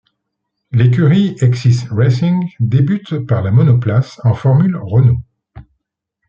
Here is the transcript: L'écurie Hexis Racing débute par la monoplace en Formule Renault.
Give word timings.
L'écurie 0.71 1.35
Hexis 1.41 1.85
Racing 1.91 2.49
débute 2.59 3.19
par 3.23 3.43
la 3.43 3.51
monoplace 3.51 4.19
en 4.23 4.33
Formule 4.33 4.75
Renault. 4.77 5.19